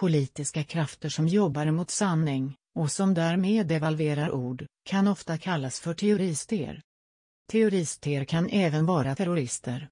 [0.00, 5.94] Politiska krafter som jobbar mot sanning, och som därmed devalverar ord, kan ofta kallas för
[5.94, 6.80] teorister.
[7.52, 9.88] Teorister kan även vara terrorister.